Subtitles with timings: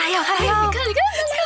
[0.00, 0.52] 来哟，他来哟！
[0.64, 1.43] 你看，你看，你看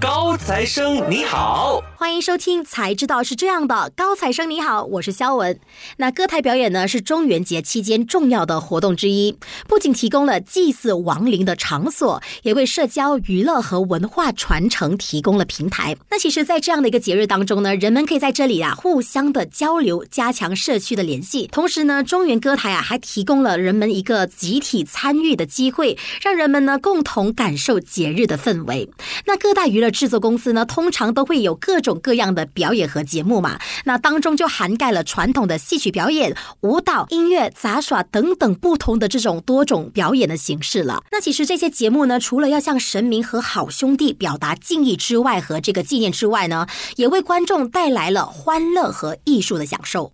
[0.00, 3.74] 高材生你好，欢迎收听《才知道是这样的》。
[3.96, 5.58] 高材生你好，我是肖文。
[5.96, 15.96] 那歌台表演呢，是中元节期间重要的活动之一，不仅提供了祭祀亡灵的场所，也为社交、娱乐和文化传承提供了平台。
[16.10, 21.46] 那其实，在这样的一个节日当中呢，人们可以在这里啊，互相的交流，加强社区的联系。
[21.46, 28.90] 同时呢，中原歌台啊，还提供了人们一个集体参与的机会，让人们呢共同感受节日的氛围。
[29.26, 33.58] 那各大娱乐制作公司呢，通常都会有各种各样的表演和节目嘛。
[33.84, 41.02] 那当中就涵盖了传统的戏曲表演、舞蹈、音乐、杂耍等等不同的这种多种表演的形式了。
[41.12, 46.66] 那其实这些节目呢，除了要向神明和好兄弟表达敬意之外，和这个纪念之外呢，
[46.96, 50.12] 也为观众带来了欢乐和艺术的享受。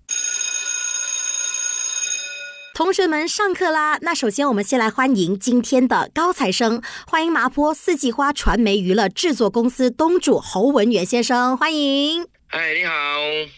[2.80, 3.98] 同学们，上课啦！
[4.01, 12.27] 那首先，我们先来欢迎今天的高材生，欢迎麻坡四季花传媒娱乐制作公司东主侯文元先生，欢迎。
[12.46, 12.95] 嗨，你好。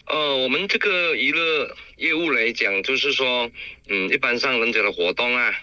[0.07, 3.49] 呃，我们这个娱乐业务来讲，就是说，
[3.87, 5.53] 嗯，一般上人家的活动啊，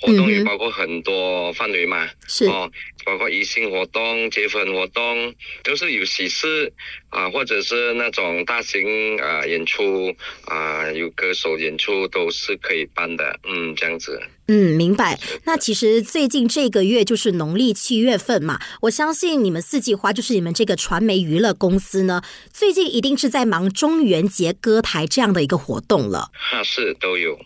[0.00, 2.72] 活动也包括很多范围嘛，是哦，
[3.04, 6.72] 包括迎新活动、结婚活动，都是有喜事
[7.08, 14.20] 啊，或者是那种大型啊演出啊，有歌手演出都是可以办的，嗯，这样子。
[14.52, 15.16] 嗯，明白。
[15.44, 22.20] 那其实最近这个月就是农历七月份嘛，我相信你们四季花就是你们这个传媒娱乐公司呢，
[22.52, 26.32] 最近一定是在忙中元节歌台这样的一个活动了。
[26.32, 27.38] 哈，是都有。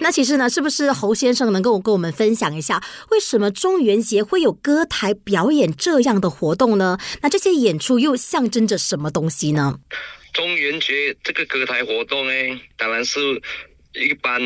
[0.00, 6.96] 那其实呢，是不是侯先生能够跟我们分享一下，为什么中元节会有歌台还表演这样的活动呢？
[7.22, 9.80] 那这些演出又象征着什么东西呢？
[10.32, 12.32] 中元节这个歌台活动呢，
[12.76, 13.18] 当然是
[13.94, 14.40] 一般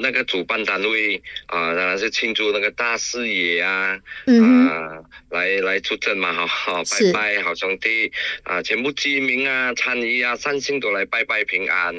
[0.00, 8.12] 那个主办单位啊，当然是庆祝那个大事业啊，嗯啊，来来出阵嘛，好好，拜拜好兄弟
[8.44, 11.94] 啊，全部居民啊、参与啊、善信都来拜拜平安，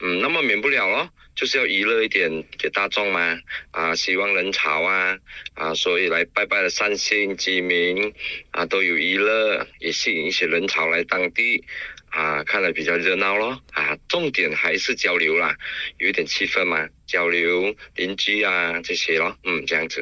[0.00, 3.38] 嗯，那么免不了咯，就是要娱乐一点给大众嘛，
[3.70, 5.16] 啊，希望人潮啊，
[5.54, 8.12] 啊，所以来拜拜的善信居民
[8.50, 11.62] 啊，都有娱乐，也吸引一些人潮来当地。
[12.10, 13.58] 啊，看了比较热闹咯。
[13.72, 15.54] 啊，重点还是交流啦，
[15.98, 20.00] 有一点气氛嘛，交流邻居啊这些咯，嗯，这样子。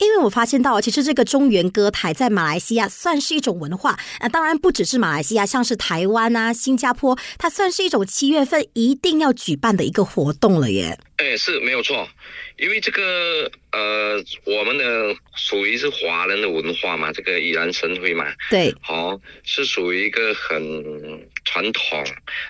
[0.00, 10.98] 因为我发现到，其实这个中原歌台在马来西亚算是一种文化啊，当然不只是马来西亚，像是台湾啊、新加坡，它算是一种七月份一定要举办的一个活动了耶。
[11.16, 12.08] 哎，是没有错，
[12.60, 20.60] 因为这个呃，我们的属于是华人的文化嘛，这个依然神会嘛，对，好、是属于一个很
[21.44, 22.04] 传统，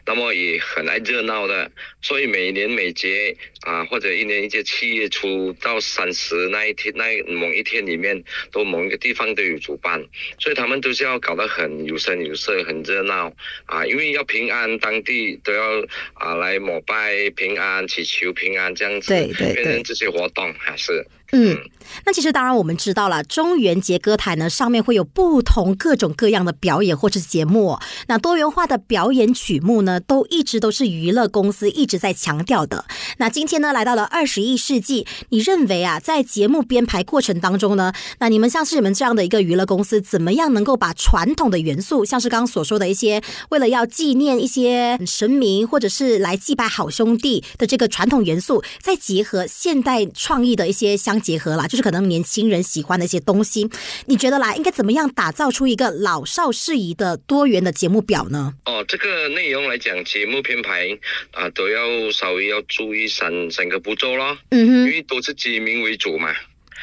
[0.04, 1.70] 那么也很爱热闹的，
[2.02, 10.04] 所以每年每节啊，或者一年一节七月初到三十那一天，那某一天里面，都某一个地方都有主办，
[10.40, 13.32] 所以他们都是要搞得很有声有色，很热闹
[13.66, 15.84] 啊，因为要平安，当地都要
[16.14, 19.60] 啊来膜拜平安，祈求平安这样子，对对对。
[19.60, 21.56] 变成这这活动还是嗯，
[22.04, 32.84] 那其实当然我们知道了，中元节歌台呢上面会有不同各种各样的表演或者是节目、那多元化的表演曲目呢，都一直都是娱乐公司一直在强调的。
[33.18, 53.68] 那今天呢，来到了二十一世纪，你认为啊，在节目编排过程当中呢，那你们像是你们这样的一个娱乐公司，怎么样能够把传统的元素，像是刚刚所说的一些，为了要纪念一些神明，或者是来祭拜好兄弟的这个传统元素，再结合现代创意的一些相结合啦，就是可能年轻人喜欢的一些东西，
[54.06, 58.54] 你觉得啦，应该怎么样打造出一个老少适宜的多元的节目表呢？
[58.64, 60.88] 哦，这个内容来讲，节目编排
[61.32, 66.34] 啊都要稍微要注意三三个步骤咯，因嗯哼，因为都是居民为主嘛，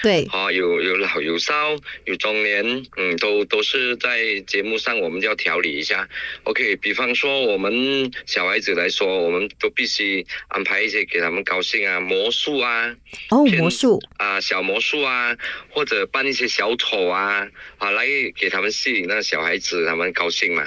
[0.03, 1.75] 对，啊、有有老有少
[2.06, 6.08] 有中年，嗯，都都是在节目上我们就要调理一下。
[6.44, 12.96] OK，比方说我们小孩子来说，我们都必须安排一些给他们高兴啊，魔术啊，
[13.30, 15.35] 哦，魔术，啊小魔术啊，
[15.69, 17.47] 或者扮一些小丑啊，
[17.78, 18.05] 啊来
[18.35, 20.64] 给他们吸引那小孩子他们高兴嘛。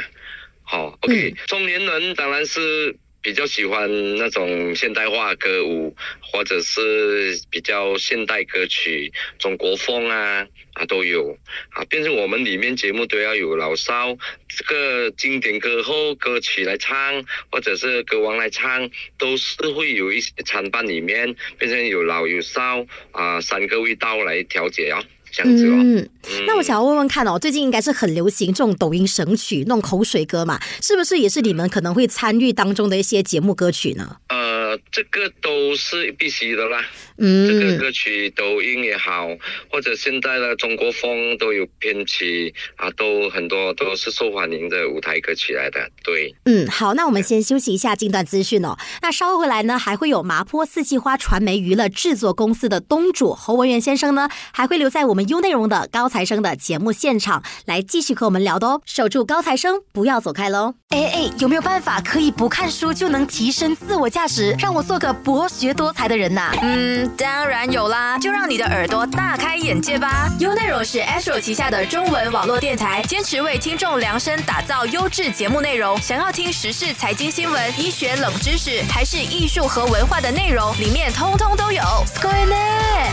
[0.62, 11.36] 好、o k 嗯中年人当然是比较喜欢那种现代化歌舞，或者是比较现代歌曲、中国风啊啊都有
[11.70, 14.16] 啊，变成我们里面节目都要有老少
[14.48, 18.88] 这个经典歌后歌曲来唱，或者是歌王来唱，
[19.18, 25.74] 都是会有一些参半里面，变成有老有少啊三个味道来调节哦，这样子哦。
[25.74, 26.08] 嗯，嗯
[26.46, 34.16] 那我想要问问看哦，最近应该是很流行这种抖音神曲、那种口水歌嘛，是不是也是你们可能会参与当中的一些节目歌曲呢？
[34.28, 34.49] 呃，
[34.92, 36.84] 这个都是必须的啦。
[37.18, 39.28] 嗯，这个歌曲抖音也好，
[39.70, 45.86] 或者现在的中国风都有编曲啊，都很多都是受欢迎的舞台歌曲来的。
[46.02, 48.76] 对，嗯，好，那我们先休息一下，近段资讯哦。
[49.02, 58.82] 那稍后回来呢，还会有麻坡四季花传媒娱乐制作公司的东主侯文元先生呢，还会留在我们优内容的高材生的节目现场来继续和我们聊的哦。
[58.86, 60.74] 守住高材生，不要走开喽。
[60.88, 66.52] 哎哎，有没有办法可以不看书就能提升自我价值，让我做个博学多才的人呐？
[66.62, 70.28] 嗯，当然有啦，就让你的耳朵大开眼界吧。
[70.38, 75.98] 优内容是 Astro 旗下的中文网络电台，坚持为听众量身打造优质节目内容。
[76.00, 81.82] 想要听时事、财经新闻、医学冷知识，还是艺术和文化的内容，里面通通都有。
[82.20, 82.56] 各位呢，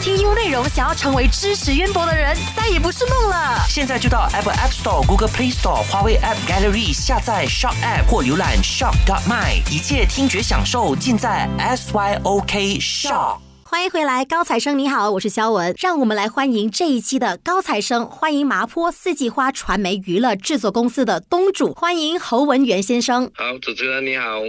[0.01, 0.16] 听优内
[0.57, 3.63] 容想要成为知识渊博的人，再也不是梦了。
[3.69, 12.81] 现在就到 Apple App Store、Google Play Store、华为 App Gallery 下载 Shop App 或浏览 Shop dot my，一切听觉享受尽在 SYOK
[12.81, 13.46] Shop。
[13.69, 23.29] 欢迎回来，高材生你好，我是肖文，让我们来欢迎这一期的高材生，欢迎麻坡四季花传媒娱乐制作公司的东主，欢迎侯文元先生。
[23.35, 24.39] 好，主持人你好。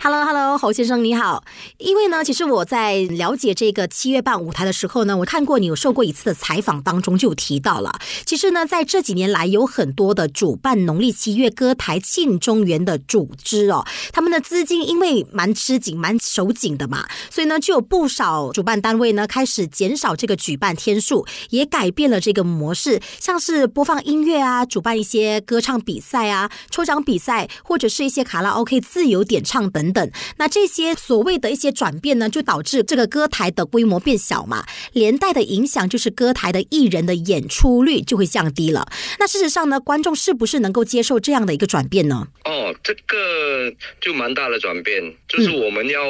[0.00, 1.44] Hello Hello，侯先生你好。
[1.76, 30.10] 因为呢，其实我在了解这个七月半舞台的时候呢，我看过你有受过一次的采访当中就有提到了，其实呢，在这几年来有很多的主办农历七月歌台庆中原的组织哦，他们的资金因为蛮吃紧、蛮手紧的嘛，所以呢，就有不少主办单位呢开始减少这个举办天数，也改变了这个模式，像是播放音乐啊，主办一些歌唱比赛啊、抽奖比赛，或者是一些卡拉 OK 自由点唱等等。
[30.36, 38.86] 那这些所谓的一些转变呢，就导致这个歌台的规模变小嘛，连带的影响就是歌台的艺人的演出率就会降低了。
[39.18, 42.26] 那事实上呢，观众是不是能够接受这样的一个转变呢？
[42.44, 46.00] 哦，这个就蛮大的转变，就是我们要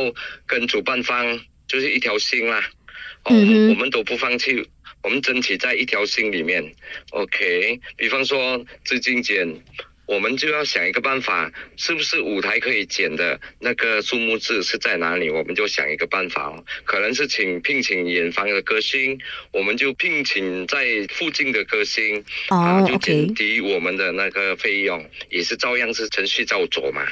[0.46, 1.38] 跟主办方
[1.72, 2.62] 就是一条心啦。
[3.24, 4.68] 哦，我们都不放弃，
[5.02, 6.74] 我们争取在一条心里面。
[7.12, 9.48] OK，比方说资金减，
[10.06, 15.30] 我们就要想一个办法，是不是舞台可以减的那个数目字是在哪里？
[15.30, 19.18] 我们就想一个办法哦，可能是请聘请远方的歌星，
[19.52, 27.06] 我们就聘请在附近的歌星，啊，哦就减低我们的那个费用，也是照样是程序照走嘛。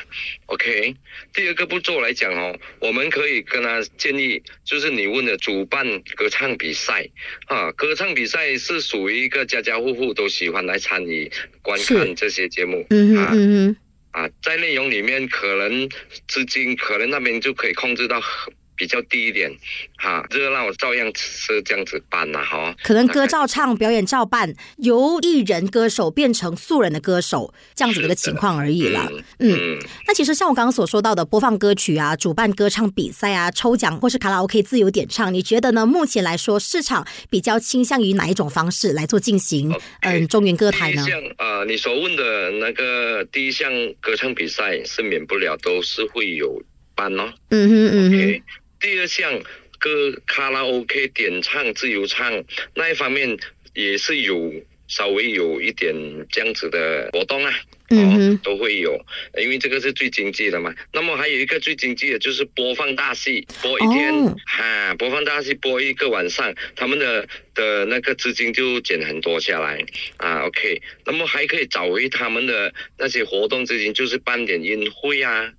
[0.47, 0.95] OK，
[1.33, 5.87] 第二个步骤来讲哦，我们可以跟他建议，就是你问的主办
[6.17, 7.09] 歌唱比赛
[7.47, 11.31] 啊，歌唱比赛是属于一个家家户户都喜欢来参与
[11.63, 12.81] 观看这些节目
[13.19, 13.77] 啊嗯。
[14.13, 15.89] 啊，在内容里面可能
[16.27, 19.55] 资金可能那边就可以控制到很比较低一点，
[19.99, 22.75] 哈、热闹照样是这样子办呐、哈。
[22.83, 29.07] 可能歌照唱，表演照办，由艺人歌手变成素人的歌手，这样子的一个情况而已了。
[29.39, 35.85] 嗯嗯，那其实像我刚刚所说到的，播放歌曲啊，主办歌唱比赛啊，抽奖或是卡拉 OK 自由点唱，你觉得呢？
[35.85, 41.11] 目前来说，市场比较倾向于哪一种方式来做进行嗯，中原歌台呢第一？
[41.11, 46.63] 项呃，你所问的那个第一项歌唱比赛是免不了都是会有
[46.95, 47.33] 办哦。
[47.51, 48.43] 嗯哼嗯哼，
[48.81, 49.41] 第二项
[49.79, 52.45] 歌卡拉 OK 点唱自由唱
[52.75, 53.39] 那一方面
[53.75, 54.53] 也是有
[54.89, 55.95] 稍微有一点
[56.31, 57.55] 这样子的活动啊。
[57.93, 59.05] 嗯哦，都会有，
[59.37, 60.73] 因为这个是最经济的嘛。
[60.93, 69.85] 那么还有一个最经济的就是播放大戏，播一天，哦哈，播放大戏播一个晚上，他们的的那个资金就减很多下来
[70.19, 70.47] 啊。
[70.47, 75.53] OK，那么还可以找回他们的那些活动资金，就是办点音会啊，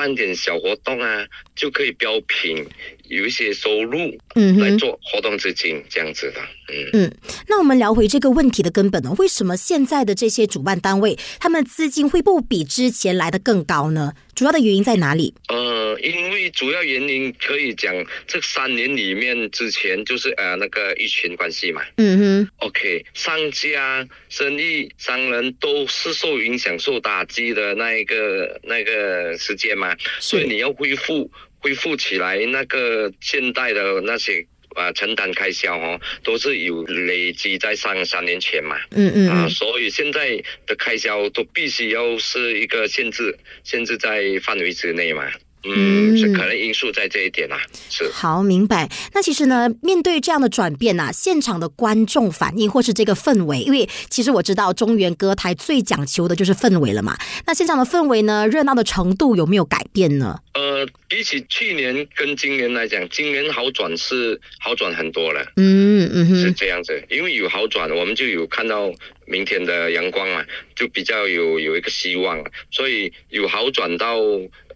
[0.00, 2.64] 办点小活动啊，就可以标品，
[3.08, 3.98] 有一些收入
[4.34, 4.70] 嗯来。
[4.78, 6.40] 做活动资金这样子的，
[6.72, 7.14] 嗯嗯。
[7.48, 9.14] 那我们聊回这个问题的根本呢？
[9.18, 14.14] 为什么现在的这些主办单位，他们资金会不比之前来的更高呢？
[14.34, 15.34] 主要的原因在哪里？
[15.48, 15.54] 呃，
[16.02, 17.94] 因为主要原因可以讲，
[18.26, 21.82] 这三年里面之前就是呃那个疫情关系嘛。
[21.96, 34.46] 嗯哼，OK，商家、生意、商人都是受影响、受打击的那一个那个时间嘛，所以你要恢复恢复起来那个现代的那些。
[34.76, 45.28] 啊，承担开销哦，都是有累积在上三年前嘛，啊，嗯嗯啊，所以现在的开销都必须要是一个限制，限制在范围之内嘛。
[45.64, 48.08] 嗯嗯，是可能因素在这一点啊，是。
[48.10, 48.88] 好，明白。
[49.12, 57.16] 那其实呢，面对这样的转变呐、现场的观众反应或是这个氛围，因为其实我知道中原歌台最讲求的就是氛围了嘛。
[57.46, 60.38] 那现场的氛围呢，热闹的程度有没有改变呢？
[60.54, 65.44] 呃，比起去年跟今年来讲，今年好转是好转很多了。
[65.56, 68.90] 嗯嗯是，这样子，因为有好转，我们就有看到
[69.26, 74.16] 明天的阳光嘛，就比较有有一个希望，所以有好转到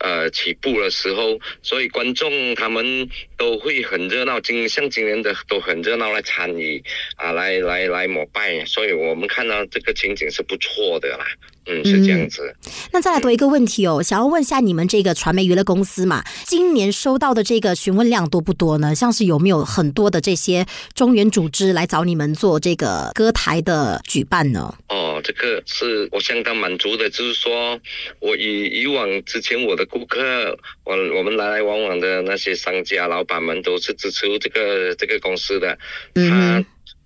[0.05, 3.09] 呃起步的时候，所以观众他们
[3.39, 6.85] 都会很热闹，今像今年的都很热闹来参与
[7.17, 11.25] 啊，来来来膜拜，所以我们看到这个情景是不错的啦。
[11.67, 12.55] 嗯，是这样子。
[12.93, 18.95] 那再来多一个问题哦，想要问一下你们这个传媒娱乐公司嘛，今年收到的这个询问量多不多呢？
[18.95, 24.75] 像是有没有很多的这些中原组织来找你们做这个歌台的举办呢？
[24.89, 27.79] 哦，这个是我相当满足的，就是说
[28.21, 35.79] 我以以往之前我的顾客，我我们来来往往的那些商家老板们都是支持这个这个公司的，
[36.15, 36.65] 嗯。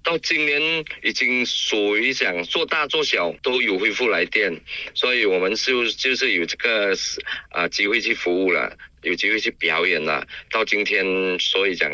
[0.09, 4.59] 到今年已经属于讲做大做小都有恢复来电，
[4.95, 6.97] 所以我们就就是有这个
[7.51, 10.27] 啊机会去服务了，有机会去表演了。
[10.51, 11.05] 到今天，
[11.39, 11.93] 所以讲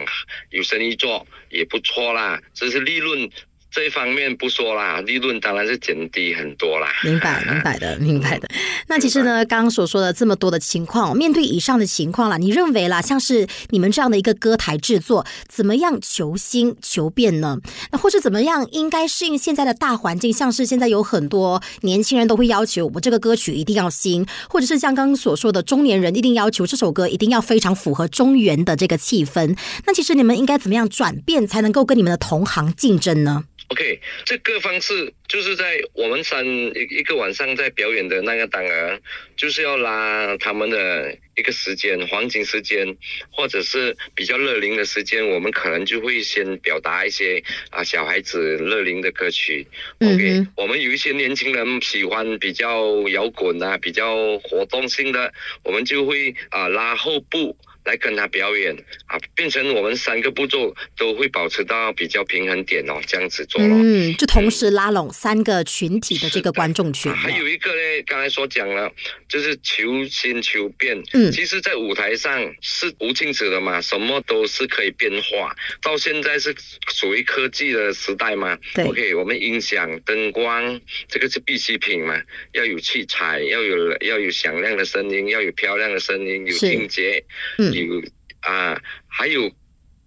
[0.51, 3.29] 有生意做也不错啦，只是利润。
[3.75, 6.87] 这一方面不说啦，利润当然是减低很多啦。
[7.03, 8.49] 明白， 明白的，明白的。
[8.87, 17.59] 那其实呢，刚刚所说的这么多的情况，面对以上的情况啦，你认为啦，像是你们这样的一个歌台制作，怎么样求新求变呢？
[17.91, 20.33] 那或是怎么样应该适应现在的大环境？
[20.33, 29.57] 像是现在有很多年轻人都会要求我这个歌曲一定要新，或者是像刚刚所说的中年人一定要求这首歌一定要非常符合中原的这个气氛。
[29.85, 38.99] 那其实你们应该怎么样转变，才能够跟你们的同行竞争呢？OK，这个方式就是在我们三一一个晚上在表演的那个档啊，
[39.37, 42.97] 就是要拉他们的一个时间黄金时间，
[43.31, 49.67] 或者是比较热龄的时间，我们可能就会先表达一些啊小孩子热龄的歌曲。
[50.01, 57.57] OK，我们有一些年轻人喜欢比较摇滚啊，比较活动性的，我们就会啊拉后部。
[57.85, 58.75] 来跟他表演
[59.07, 63.77] 啊，变成我们三个步骤都会保持到比较平衡点哦，这样子做咯。
[63.79, 67.13] 嗯，就同时拉拢三个群体的这个观众群。
[67.13, 68.91] 还有一个呢，刚才所讲了，
[69.29, 70.97] 就是求新求变。
[71.13, 75.55] 嗯，其实，在舞台上是无禁止的嘛，什么都是可以变化。
[75.83, 76.55] 到现在是
[76.89, 78.59] 属于科技的时代嘛。
[78.75, 78.85] 对。
[78.87, 82.19] OK，我们音响、灯光，这个是必需品嘛，
[82.53, 87.23] 要有器材，要有要有响亮的声音，要有漂亮的声音，有情节。
[87.59, 87.74] 嗯。
[87.75, 88.03] 有
[88.41, 89.51] 啊，还有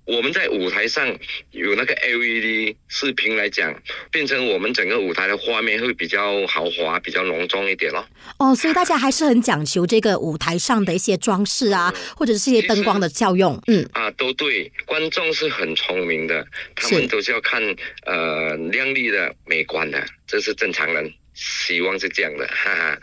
[0.06, 1.06] 我们在舞台上
[1.52, 3.78] 有那个 LED 视频来讲，
[4.10, 8.08] 变成我们整个舞台的画面会比较豪华、比较隆重一点咯。
[8.40, 13.62] 哦，所以大家还是很讲求这个舞台上的一些装饰啊， 或者是一些灯光的效用。
[13.68, 17.62] 嗯啊，都对，观众是很聪明的，他们都是要看
[18.06, 21.12] 呃亮丽的、美观的，这是正常人。
[21.38, 23.00] 希望是这样的，哈哈。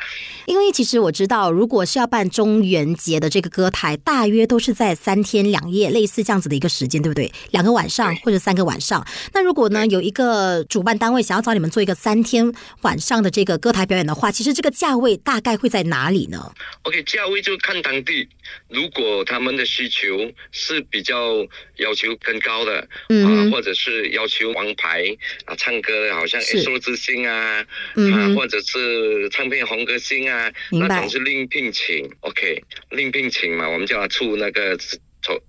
[0.47, 7.33] 因为其实我知道，如果是要办中元节的这个歌台，大约都是在三天两夜，类似这样子的一个时间，对不对？
[7.53, 9.07] 两个晚上或者三个晚上。
[9.33, 18.29] 那如果呢，有一个主办单位想要找你们做一个三天晚上的这个歌台表演的话，其实这个价位大概会在哪里呢？OK，价位就看当地，
[18.69, 21.37] 如果他们的需求是比较
[21.76, 25.04] 要求更高的，啊，或者是要求王牌
[25.45, 27.66] 啊，唱歌好像 S 之星啊，
[27.97, 28.35] 嗯。
[28.35, 34.78] 或者是唱片红歌星啊，那种是另聘请，OK，另聘请嘛，我们叫他出那个。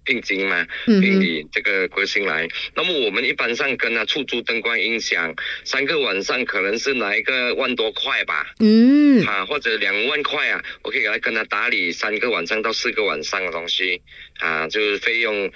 [0.06, 2.48] 聘金嘛，聘你这个歌星来。
[2.76, 8.48] 那么我们一般上跟他出租灯光音响，三个晚上可能是拿一个万多块吧。
[8.60, 14.02] 嗯，啊，或者两万块啊，我可以来跟他打理三个晚上到四个晚上的东西。
[14.40, 15.52] 啊，就是费用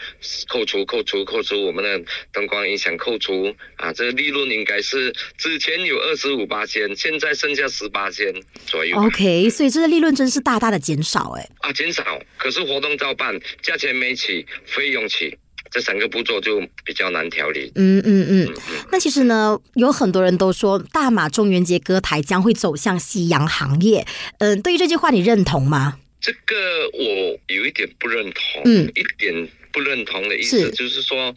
[0.47, 8.31] 扣除扣除扣除我们的灯光音响扣除啊，这个利润应该是之前有二十五八千，现在剩下十八千
[8.67, 8.95] 左右。
[8.97, 11.49] OK，所以这个利润真是大大的减少哎。
[11.61, 12.03] 啊，减少，
[12.37, 14.19] 可是活动照办，价钱没。
[14.19, 15.37] 起费用起，
[15.71, 17.71] 这三个步骤就比较难调理。
[17.75, 18.53] 嗯嗯嗯。
[18.91, 24.05] 那其实呢，有很多人都说大马中元节歌台将会走向夕阳行业。
[24.39, 25.99] 嗯，对于这句话你认同吗？
[26.21, 28.63] 这个我有一点不认同。
[28.65, 31.35] 嗯，一点不认同的意思就是说，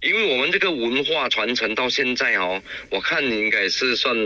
[0.00, 4.16] 因为我们这个文化传承到现在哦，我看你应该是算。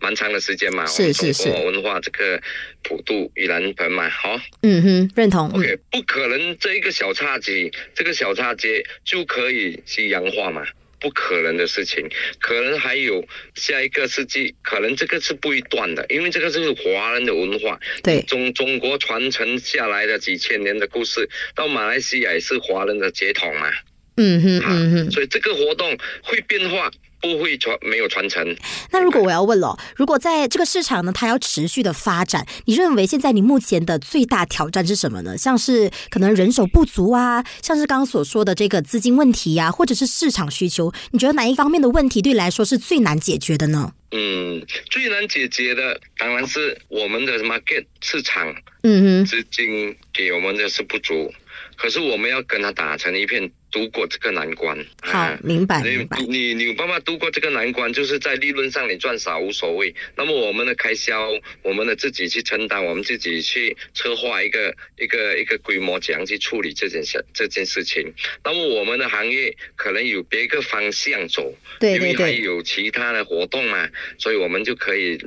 [0.00, 2.38] 蛮长的时间嘛，是是是，文化这个
[2.82, 5.48] 普渡盂兰盆嘛，好，嗯哼，认同。
[5.48, 10.62] OK，不可能这一个小插曲，这个小插节就可以西洋化嘛？
[11.04, 12.08] 不可能的事情，
[12.40, 13.22] 可能还有
[13.54, 18.22] 下一个世纪，可能这个是不一断的，因为这个是华人的文化，对。
[18.22, 23.70] 中中国传承下来的几千年的故事，到马来西亚也是华人的血统嘛，
[24.16, 26.90] 嗯哼嗯哼，所以这个活动会变化。
[27.24, 28.54] 不会传，没有传承。
[28.90, 35.38] 那如果我要问了，如果在这个市场呢，它要持续的发展，你认为现在你目前的最大挑战是什么呢？
[35.38, 43.94] 像是可能人手不足啊，像是刚刚所说的这个资金问题呀，或者是市场需求，你觉得哪一方面的问题对你来说是最难解决的呢？
[44.10, 51.32] 嗯，最难解决的当然是我们的 market 市场嗯哼，资金给我们的是不足，
[51.74, 54.78] 可是我们要跟他打成一片，度过这个难关。
[55.02, 56.16] 好啊，明白你明白。
[56.20, 59.92] 你你有办法度过这个难关，就是在利润上你赚少无所谓。
[60.16, 61.28] 那么我们的开销，
[61.62, 68.14] 我们的自己去承担，我们自己去策划一个一个一个规模，怎样去处理这件事这件事情。
[68.44, 75.18] 那么我们的行业可能有别个方向走，对因为还有其他的活动嘛，所以我们就可以。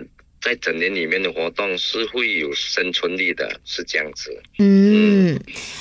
[0.48, 4.32] 在整年里面的活动是会有生存力的，是这样子。
[4.60, 5.38] 嗯，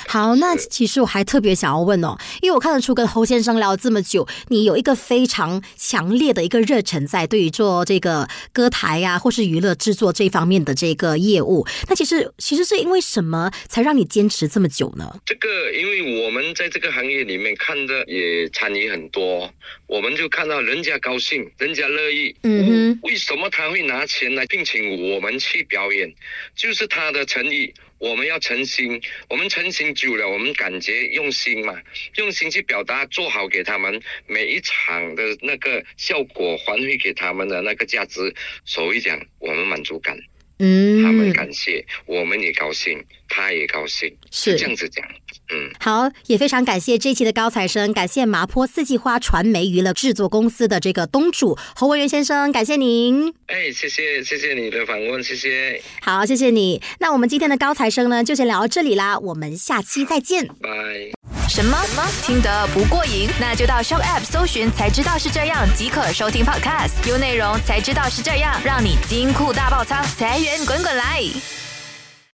[0.09, 11.65] 好，那其实我还特别想要问哦，因为我看得出跟侯先生聊这么久，你有一个非常强烈的一个热忱在对于做这个歌台呀、或是娱乐制作这方面的这个业务。
[11.87, 15.17] 那其实其实是因为什么才让你坚持这么久呢？
[15.25, 19.49] 这个，因为我们在这个行业里面看的也参与很多，
[19.87, 22.35] 我们就看到人家高兴，人家乐意。
[22.43, 26.11] 嗯哼为什么他会拿钱来聘请我们去表演？
[26.55, 27.71] 就是他的诚意。
[27.99, 28.99] 我们要诚心，
[29.29, 31.79] 我们诚心久了，我们感觉用心嘛，
[32.15, 38.33] 用心去表达，做好给他们每一场的那个效果，还回给他们的那个价值。
[38.65, 40.17] 所谓讲，我们满足感，
[40.59, 45.05] 嗯，他们感谢，我们也高兴，他也高兴，是这样子讲，
[45.49, 45.69] 嗯。
[45.79, 53.33] 好，也非常感谢这一期的高材生，感谢麻坡四季花传媒娱乐制作公司的这个东主侯文元先生，感谢您。
[53.45, 56.81] 哎，谢谢谢谢你的访问，谢谢，好，谢谢你。
[56.99, 60.47] 那我们今天的高材生呢，就先聊到这里啦，我们下期再见。
[60.47, 61.16] 拜。
[61.47, 61.77] 什么？
[62.23, 63.29] 听得不过瘾？
[63.39, 67.07] 那就到 Show App 搜寻才知道是这样，即可收听 Podcast。
[67.07, 71.23] 有内容才知道是这样，让你金库大爆仓，财源滚滚来。